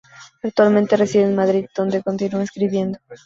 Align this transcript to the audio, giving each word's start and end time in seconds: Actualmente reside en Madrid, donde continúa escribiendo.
Actualmente 0.41 0.97
reside 0.97 1.25
en 1.25 1.35
Madrid, 1.35 1.67
donde 1.75 2.01
continúa 2.01 2.41
escribiendo. 2.41 2.97